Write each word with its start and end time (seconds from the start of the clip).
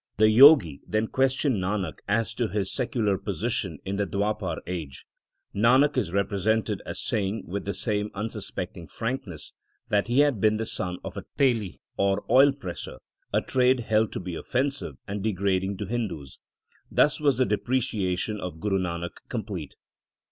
The 0.17 0.35
Jogi 0.35 0.81
then 0.87 1.05
questioned 1.09 1.57
Nanak 1.57 1.99
as 2.07 2.33
to 2.33 2.47
his 2.47 2.73
secular 2.73 3.19
position 3.19 3.77
in 3.85 3.97
the 3.97 4.07
Dwapar 4.07 4.57
age. 4.65 5.05
Nanak 5.55 5.95
is 5.95 6.11
represented 6.11 6.81
as 6.87 6.99
saying 6.99 7.43
with 7.45 7.65
the 7.65 7.73
same 7.75 8.09
unsuspecting 8.15 8.87
frankness 8.87 9.53
that 9.89 10.07
he 10.07 10.21
had 10.21 10.41
been 10.41 10.57
the 10.57 10.65
son 10.65 10.97
of 11.03 11.17
a 11.17 11.25
teli 11.37 11.81
or 11.97 12.25
oil 12.31 12.51
presser, 12.51 12.97
a 13.31 13.41
trade 13.41 13.81
held 13.81 14.11
to 14.13 14.19
be 14.19 14.33
offensive 14.33 14.95
and 15.07 15.21
degrading 15.21 15.77
to 15.77 15.85
Hindus. 15.85 16.39
Thus 16.89 17.19
was 17.19 17.37
the 17.37 17.45
depreciation 17.45 18.39
of 18.41 18.59
Guru 18.59 18.79
Nanak 18.79 19.11
complete. 19.29 19.75